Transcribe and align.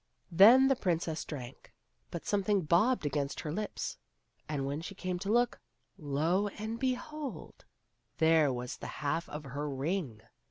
Then 0.31 0.67
the 0.67 0.75
princess 0.75 1.23
drank, 1.25 1.71
but 2.09 2.25
something 2.25 2.61
bobbed 2.61 3.05
against 3.05 3.41
her 3.41 3.51
lips; 3.51 3.99
and 4.49 4.65
when 4.65 4.81
she 4.81 4.95
came 4.95 5.19
to 5.19 5.31
look— 5.31 5.59
lo 5.95 6.47
and 6.47 6.79
behold!— 6.79 7.65
there 8.17 8.51
was 8.51 8.77
the 8.77 8.87
half 8.87 9.29
of 9.29 9.43
her 9.43 9.69
ring. 9.69 10.21